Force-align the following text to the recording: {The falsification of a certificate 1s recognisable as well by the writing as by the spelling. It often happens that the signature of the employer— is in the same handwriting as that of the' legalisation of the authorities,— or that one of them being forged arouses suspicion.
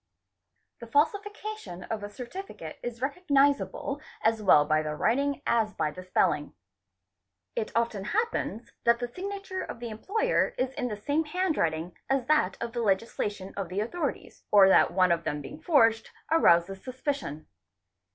{The 0.79 0.87
falsification 0.87 1.83
of 1.83 2.01
a 2.01 2.09
certificate 2.09 2.79
1s 2.81 3.03
recognisable 3.03 4.01
as 4.23 4.41
well 4.41 4.65
by 4.65 4.81
the 4.81 4.95
writing 4.95 5.43
as 5.45 5.75
by 5.75 5.91
the 5.91 6.01
spelling. 6.01 6.55
It 7.55 7.71
often 7.75 8.05
happens 8.05 8.71
that 8.83 8.97
the 8.97 9.07
signature 9.07 9.61
of 9.61 9.79
the 9.79 9.89
employer— 9.91 10.55
is 10.57 10.73
in 10.73 10.87
the 10.87 10.97
same 10.97 11.25
handwriting 11.25 11.95
as 12.09 12.25
that 12.25 12.57
of 12.59 12.73
the' 12.73 12.79
legalisation 12.79 13.53
of 13.55 13.69
the 13.69 13.79
authorities,— 13.81 14.43
or 14.51 14.69
that 14.69 14.89
one 14.89 15.11
of 15.11 15.23
them 15.23 15.39
being 15.39 15.61
forged 15.61 16.09
arouses 16.31 16.83
suspicion. 16.83 17.45